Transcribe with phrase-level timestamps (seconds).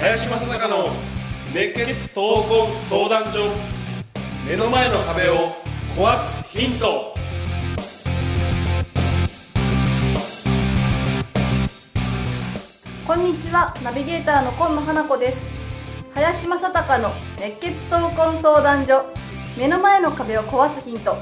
[0.00, 0.90] 林正孝の
[1.52, 3.52] 熱血闘魂相談所
[4.48, 5.34] 目の前の壁を
[5.96, 7.14] 壊すヒント。
[13.06, 13.74] こんにちは。
[13.82, 15.57] ナビゲーターの今野花子です。
[16.14, 19.04] 林正孝の熱血闘魂相談所。
[19.56, 21.16] 目の前の壁を壊すヒント。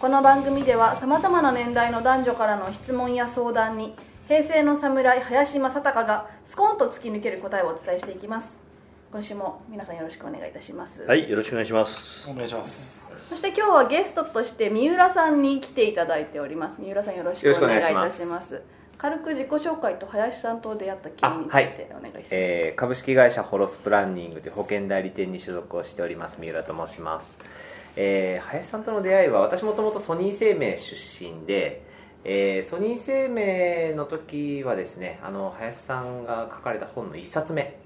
[0.00, 3.94] この番組ではさまざまな年代の男女からの質問や相談に
[4.28, 8.58] 平成の侍林正孝がスコーンと突き抜ける答えをお伝えしていきます。
[9.12, 12.28] 今週も皆さんよろしくお願いいたします、はい、よろしくお願いします。
[12.28, 13.02] お願いします。
[13.30, 16.80] そして今日はゲストとして三浦さんに来ていただいております。
[16.80, 18.62] 三浦さんよろしくお願いいたします
[18.98, 27.36] 軽く自己紹介と林さんと出会った経緯についてお願いします、えー株式会社ホロスプランニングで保険代理店に所属をしております三浦と申します、
[27.96, 31.82] えー林さんとの出会いは私もともとソニー生命出身で、
[32.24, 37.78] えーソニー生命の時はですねあの林さんが書かれた本の1冊目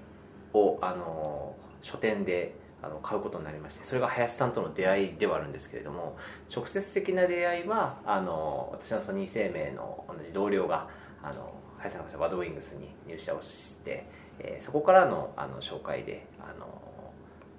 [0.53, 6.17] をあの書店であの買うことになりましてそれが林さんとの出会いではあるんですけれども
[6.55, 10.89] 直接的な出会いはあの私のソニー生命の同じ同僚が
[11.23, 14.07] あの林さんの会社ワドウィングスに入社をして、
[14.39, 16.67] えーそこからのあの紹介であの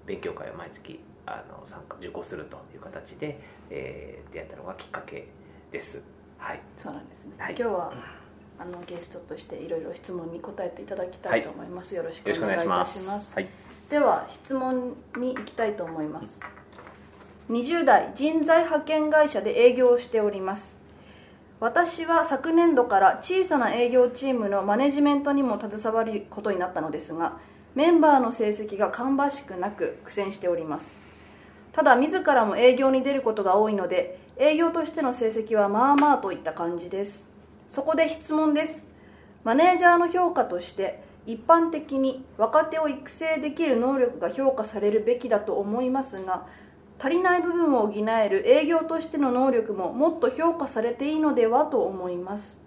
[0.05, 5.27] 勉強会を毎月あの参加受講するという形で、えー出会ったのがきっかけ
[5.71, 6.03] です。
[6.37, 6.61] はい。
[6.77, 7.55] そうなんですね、はい。
[7.57, 7.93] 今日は
[8.59, 13.35] あのゲストとしていろいろ質問に答えていただきたいと思います、よろしくよろしくおお願いしまたしますす。
[13.35, 13.47] はい
[13.91, 16.39] では質問に行きたいと思います。
[17.49, 20.77] 20代人材派遣会社で営業をしております。
[21.59, 27.37] 私は昨年度から小さな営業チームのマネジメントにも携わることになったのですが
[27.75, 31.01] メンバーの成績が芳しくなく苦戦しております。
[31.73, 37.27] ただ自らも営業に出ることが多いので営業としての成績はまあまあといった感じです。
[37.67, 38.85] そこで質問です。
[39.43, 46.47] マネージャーの評価として一般的に若手を育成できる能力が評価されるべきだと思いますが
[46.99, 52.59] 足りない部分を補える営業としての能力ももっと評価されていいのではと思います。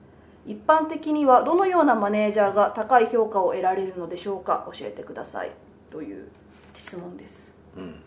[0.47, 4.69] 一般的にはどのようなマネージャーが高い評価を得られるのでしょうか？
[4.73, 5.53] 教えてください。
[5.91, 6.29] という
[6.77, 7.55] 質問です。
[7.77, 8.01] うん、うん。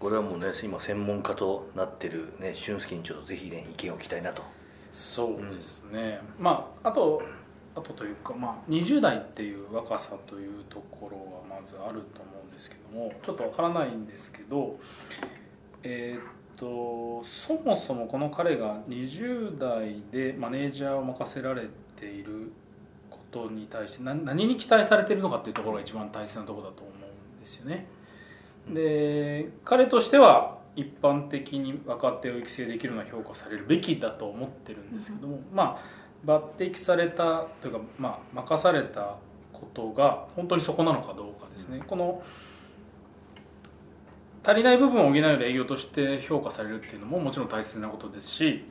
[0.00, 4.42] これはもうね、今専門家となってるね、俊介にちょっとぜひね、意見を聞きたいなと。
[4.90, 7.22] そうですね、まああと
[7.74, 11.16] あとというか、まあ、20代っていう若さというところ
[11.54, 14.78] はまずあると思うんですけどもちょっとわからないんですけど
[15.82, 16.22] えーっ
[16.56, 21.66] とそもそもこの彼が20代でマネージャーを任せられ
[21.96, 22.52] ている
[23.10, 27.86] ことに対して何に期待されてるのかっていうところが一番大切なところだと思うんですよね。
[28.72, 39.16] で彼としては一般的に若手を育成できるのは評価されるべきだと思ってるんですけども、まあ抜擢されたというか、まあ、任された
[39.52, 42.22] ことが本当にそこなのかどうかですね、この
[44.44, 48.64] 足りない部分を補える営業として評価されるっていうのももちろん大切なことですし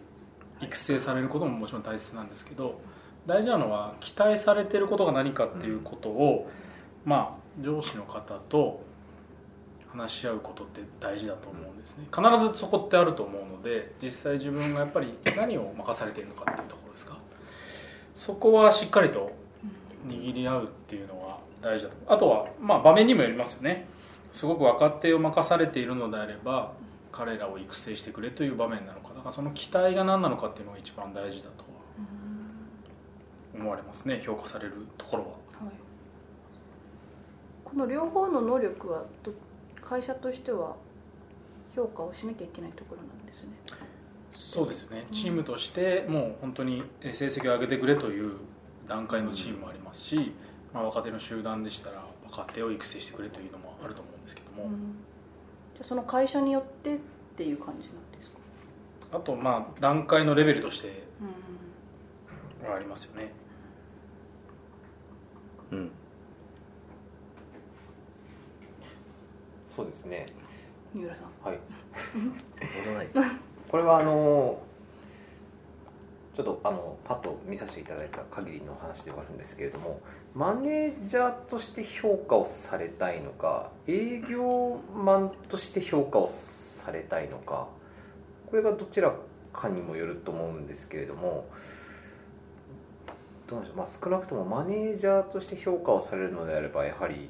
[0.62, 2.80] 育成されることももちろん大切なんですけど
[3.26, 6.50] 大事なのは期待されていることが何かっていうことを、
[7.06, 8.82] まあ上司の方と
[9.90, 12.08] 話し合うことって大事だと思うんですね。
[12.16, 12.22] 必
[12.54, 17.11] ずそこってあると思うので実際自分がやっぱり何を任されているのかっていうところですか
[18.22, 19.32] そこはしっかりと
[20.08, 22.14] 握り合うっていうのは大事だと。
[22.14, 23.88] あとはまあ場面にもよりますよね。
[24.32, 26.74] すごく若手を任されているのであれば
[27.12, 29.16] 彼らを育成してくれという場面なのか。
[29.16, 31.66] だからその期待が何なのかっていうのが一番大事だと
[33.56, 34.22] 思われますね。
[34.24, 35.30] 評価されるところは。
[35.30, 35.40] はい、
[37.66, 39.04] この両方の能力は
[39.82, 40.76] 会社としては
[41.76, 43.50] 評価をしなきゃいけないところなんですね。
[44.34, 45.06] そうですよね。
[45.12, 48.34] チームとしてもう本当にえ成績を上げてくれという
[48.88, 50.34] 段階のチームもありますし、
[50.74, 54.72] まあ、若手の集団でしたら若手を育成してくれというのもあると思うんですけども、うん。
[55.74, 57.00] じゃあその会社によってっ
[57.38, 58.38] ていう感じなんですか、
[59.14, 61.04] あとまあ段階のレベルとして
[62.66, 63.32] うはありますよね。
[65.72, 65.92] うん。
[69.76, 70.26] そうですね。
[70.96, 71.26] ん、三浦さん。
[71.44, 71.60] はい。
[72.86, 73.10] 戻らない。
[73.72, 74.62] これはあの
[76.36, 80.02] ちょっとあのパッと見させていただいた限りの話ではあるんですけれども
[80.36, 87.70] マネージャーとして評価をされたいのか営業マンとして評価をされたいのか
[88.50, 89.14] これがどちら
[89.54, 91.46] かにもよると思うんですけれども
[93.50, 97.30] どうでしょう、まあ、少なくともマネージャーとして評価をされるのであればやはり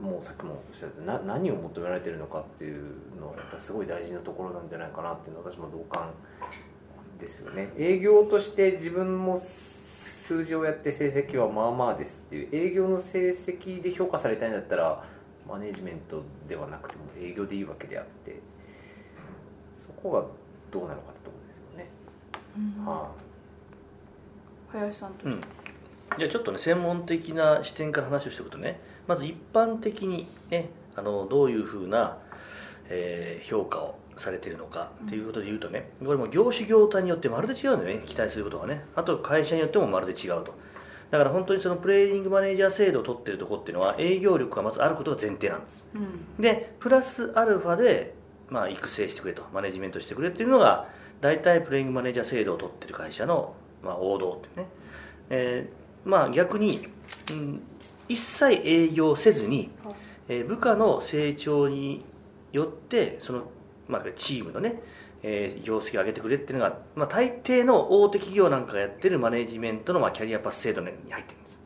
[0.00, 2.84] もうさっきもおっしゃってな何を求められてるのかっていう
[3.20, 6.10] のはやっぱりすごい大事なところなんじゃないかなっていうのは私も同感
[7.20, 7.72] ですよね。
[7.76, 15.04] 営業として自分も数字をやって成績はまあまあですっていう営業の成績で評価されたいんだったら
[15.48, 18.40] マネジメントではなくても営業でいいわけであって
[19.76, 20.24] そこが
[20.70, 21.90] どうなのかってところですよね、
[22.86, 23.10] は
[24.70, 25.40] 林さんと、うん。
[26.16, 28.80] じゃあちょっとね専門的な視点から話をしておくとね
[29.10, 32.16] まず一般的にねあのどういうふうな、
[32.88, 38.84] えー評価をされているのかっていうことで言うとねこれも業種業態によってまるで違うんだよね期待することがね。
[38.94, 40.54] あと会社によってもまるで違うと。
[41.10, 45.84] だから本当にそのプレーニングマネージャー制度を取ってるところっていうのは営業力がまずあることが前提なんです。
[45.94, 46.40] うん。
[46.40, 48.14] でプラスアルファで、
[48.48, 50.86] まあ、育成してくれとマネジメントしてくれっていうのが
[51.20, 54.68] 大体プレイングマネージャー制度を取ってる会社の、まあ、王道ってね、
[55.30, 56.88] えーまあ逆に、
[57.30, 57.62] うん、
[58.10, 59.94] 一切営業せずに、はい。
[60.28, 62.04] えー部下の成長に
[62.52, 63.44] よってその、
[63.88, 64.82] まあ、チームのね、
[65.22, 71.60] えー業績を上げてくれっていうのが、まあ、大抵の大手企業なんかがやってるマネジメントの、まあ、キャリアパス制度に入ってるんです。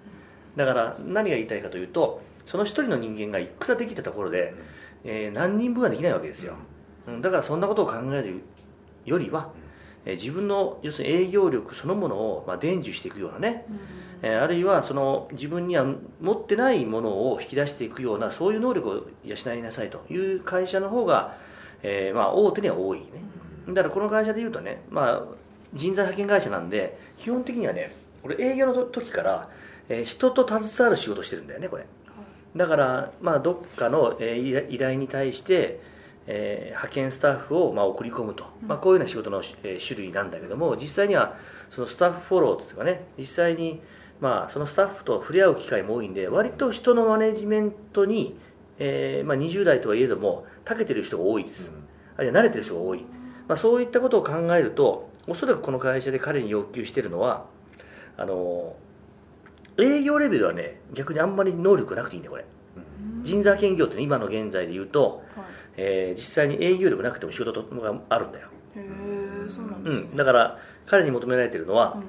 [0.56, 4.54] だから何が言いたいかというとその一人の人間がいくらできたところで、
[5.04, 6.54] えー何人分はできないわけですよ、
[7.08, 8.42] うんだからそんなことを考える
[9.06, 9.50] よりは、
[10.06, 13.64] えー自分の要するに営業力そのものを、まあ、伝授していくようなね、
[14.22, 15.84] えーあるいはその自分には
[16.20, 18.92] 持ってないものを引き出していくようなそういう能力を
[19.24, 21.36] 養いなさいという会社の方が、
[21.82, 23.06] えーまあ、大手には多いね。
[23.68, 25.22] だからこの会社でいうとね、まあ、
[25.72, 29.48] 人材派遣会社なんで基本的にはね俺営業の時から、
[29.88, 31.86] えー人と携わる仕事をしてるんだよねこれ。
[32.56, 35.80] だから、まあ、どっかの、えー依頼に対して、
[36.26, 41.36] えー派遣スタッフを、まあ、送り込むと、まあ、こういうような仕事の、えー種類なんだけども実際には
[41.70, 43.06] そのスタッフフォローっていうかね。
[43.18, 43.80] 実際に、
[44.20, 48.38] まあ、そのスタッフと触れ合う機会も多いんで割と人のマネジメントに、
[48.78, 51.72] えーまあ、20代とはいえども長けてる人が多いです、
[52.16, 53.04] あるいは慣れてる人が多い、
[53.48, 57.46] まあ、そういったことを考えるとおそらくこの会社で彼に要求してるのは
[58.16, 58.76] あの
[59.78, 62.44] 営業レベルはね逆にあんまり能力なくていいんだよこれ。
[63.22, 65.44] 人材派遣業って、ね、今の現在で言うと、はい
[65.76, 70.02] えー実際に営業力なくても仕事があるんだよ、へえそうなんですね。
[70.10, 72.02] うん、だから彼に求められてるのは、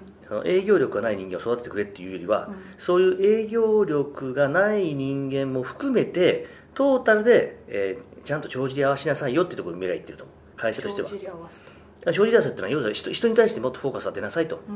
[0.44, 2.56] 営業力がない人間を育ててくれっていうよりは、うん。
[2.78, 10.58] そういう営業力がない人間も含めてトータルで、えーちゃんと帳尻合わしなさいよっていうところに目がいってると思う。
[10.58, 11.10] 会社としては。
[11.10, 11.64] 帳尻合わす
[12.04, 12.12] と。
[12.12, 14.72] 帳尻合わせっていうのは要するに人人に対してもっとフォーカス当てなさいとう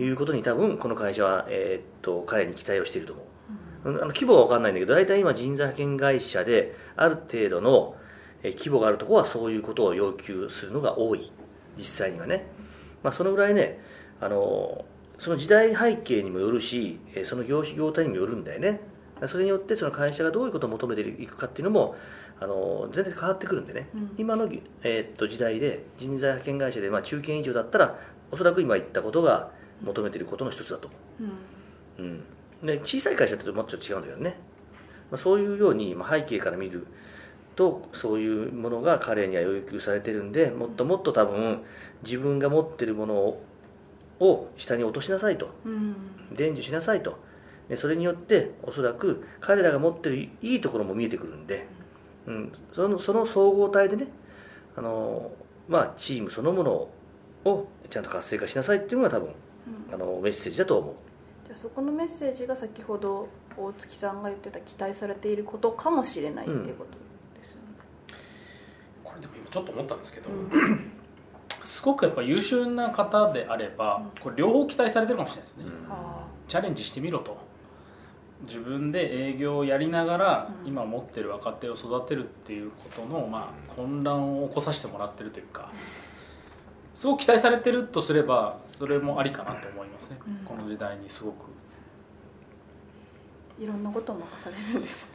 [0.00, 0.04] ん。
[0.04, 3.22] いうことに多分この会社は、えーっと彼に期待をしていると思
[3.86, 3.96] う、うん。
[3.96, 7.96] あの規模は分かんないんだけど大体今人材派遣会社である程度の、
[8.44, 11.32] えー規模があるところはそういうことを要求するのが多い。
[11.76, 12.46] 実際にはね、
[13.02, 13.80] まあ、そのぐらいね
[14.20, 14.84] あの
[15.18, 18.80] その時代背景にもよるしえーその業種業態にもよるんだよね。
[19.28, 21.96] それによってその会社がどういうことを求めていくかっていうのも
[22.40, 24.14] あの全然変わってくるんでね、うん。
[24.18, 24.48] 今の、
[24.82, 27.98] えーっと時代で人材派遣会社で、まあ、中堅以上だったら
[28.30, 29.50] おそらく今言ったことが
[29.82, 30.88] 求めていることの一つだと。
[30.88, 31.28] 思
[31.98, 32.24] ううん。
[32.62, 34.36] うん、で小さい会社ってもっと違うんだけどね、
[35.10, 36.86] まあ、そういうように、まあ、背景から見る
[37.56, 41.62] とそういうものが彼には要求されてるんでもっともっと多分
[42.02, 43.42] 自分が持ってるものを
[44.20, 45.50] を下に落としなさいと。
[45.64, 45.96] うん。
[46.32, 47.18] 伝授しなさいと。
[47.68, 51.66] でそれによっておそらく彼らが持ってるいいところも見えてくるんで、
[52.26, 54.08] うん、そのその総合体でね
[54.76, 55.32] あの、
[55.68, 56.88] まあ、チームそのもの
[57.44, 59.30] をちゃんと活性化しなさいっていうのが多分
[59.92, 60.94] あのメッセージだと思う。
[61.46, 66.90] じゃあそこのメッセージが先ほど大月さんが言ってた期待されていることかもしれないっていうこと。
[66.92, 67.03] ですよね、これでも今
[69.54, 70.90] ちょっと思ったんですけど、うん。
[71.62, 76.24] すごくやっぱ優秀な方であればこれ両方期待されてるかもしれないですね、あ。
[76.48, 77.36] チャレンジしてみろと。
[78.42, 80.68] 自分で営業をやりながら、うん。
[80.68, 85.70] 今持ってる若手を育てるっていうことの、まあ、混乱を起こさせてもらってるというか
[86.94, 90.36] すごく期待されてるとすればそれもありかなと思いますね、うん。
[90.44, 91.46] この時代にすごく。
[93.60, 95.12] ーいろんなことを任されるんですね。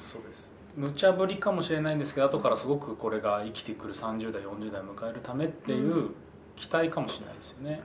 [0.00, 6.10] そうです無茶ぶりかもしれないんですけど後からすごくこれが生きてくる30代40代を迎えるためっていう
[6.54, 7.80] 期待かもしれないですよね、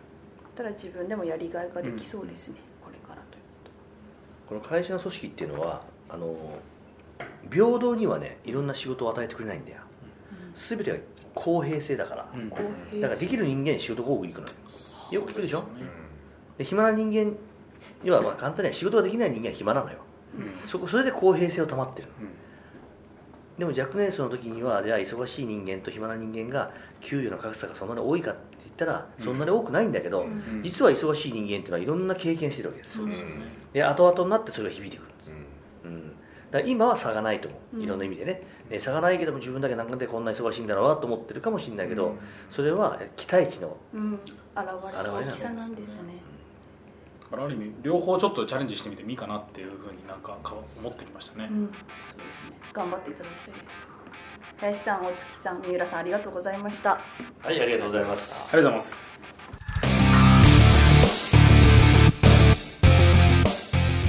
[0.56, 3.42] ただ自分でもやりがいができそうですね、これからという
[4.48, 6.36] この会社の組織っていうのはあの
[7.50, 9.78] 平等にはねいろんな仕事を与えてくれないんだよ。
[10.56, 10.98] 全てが
[11.34, 12.50] 公平性だから、うん。
[12.50, 12.58] 公
[12.90, 14.54] 平だからできる人間に仕事広く行くのよ。
[15.12, 15.60] よく聞くでしょ？
[15.60, 15.92] そうすよね
[16.58, 17.38] で暇な人間
[18.04, 20.00] にはまあ簡単には仕事ができない人間は暇なのよ。
[20.38, 20.70] うん。
[20.70, 22.10] そこそれで公平性を保ってる。
[22.20, 22.28] うん
[23.62, 30.64] でも若年層の時にはじゃあ忙しい人間と暇な人間が給与の格差がそんなに多いかって言ったらそんなに多くないんだけど、うん。
[30.64, 32.98] 実は忙しい人間っていうのはいろんな経験してるわけです。
[32.98, 33.34] そうですよね、
[33.72, 35.34] で後々になってそれが響いてくるんです、
[35.86, 36.10] うん、
[36.50, 37.78] だから今は差がないと思う。
[37.78, 37.84] うん。
[37.84, 38.42] いろんな意味でね、
[38.72, 42.18] え差がないけども自分だけなんでこんな忙しいんだろうなと思ってるかもしれないけど、うん。
[42.50, 44.14] それは期待値のうん。
[44.16, 44.24] 現
[44.56, 46.16] れなんです大きさなんですね。
[46.16, 46.31] だ
[47.32, 51.58] からある意味両方ちょっとチャレンジしてみてもいいかなっていうふうになんかか思ってきましたね、うん。
[51.58, 53.92] そうですね頑張っていただきたいです。
[54.58, 57.00] 林さん大月さん三浦さんありがとうございました。
[57.40, 58.34] はいありがとうございます。
[58.34, 59.12] ありがとうございます。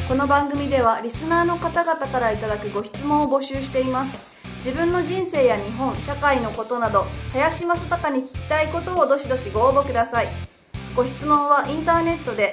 [0.09, 4.33] この番組ではリスナーの方々からいただくご質問を募集しています。
[4.59, 10.27] 自分の人生や日本社会のことなど林正孝に聞きたいことをどしどしご応募ください。
[10.95, 12.53] ご質問はインターネットで